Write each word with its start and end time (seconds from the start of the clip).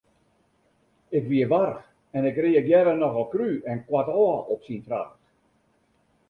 Ik 1.17 1.25
wie 1.31 1.47
warch 1.51 1.83
en 2.15 2.25
ik 2.29 2.41
reagearre 2.45 2.93
nochal 3.01 3.25
krú 3.33 3.49
en 3.71 3.79
koartôf 3.87 4.39
op 4.53 4.59
syn 4.65 4.83
fraach. 4.87 5.13